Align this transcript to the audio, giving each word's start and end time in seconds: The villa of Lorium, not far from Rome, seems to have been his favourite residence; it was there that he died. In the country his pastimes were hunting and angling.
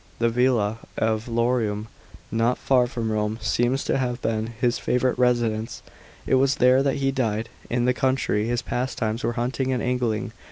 The 0.17 0.29
villa 0.29 0.79
of 0.97 1.27
Lorium, 1.27 1.85
not 2.31 2.57
far 2.57 2.87
from 2.87 3.11
Rome, 3.11 3.37
seems 3.39 3.83
to 3.83 3.99
have 3.99 4.19
been 4.19 4.47
his 4.47 4.79
favourite 4.79 5.15
residence; 5.19 5.83
it 6.25 6.33
was 6.41 6.55
there 6.55 6.81
that 6.81 6.95
he 6.95 7.11
died. 7.11 7.49
In 7.69 7.85
the 7.85 7.93
country 7.93 8.47
his 8.47 8.63
pastimes 8.63 9.23
were 9.23 9.33
hunting 9.33 9.71
and 9.71 9.83
angling. 9.83 10.31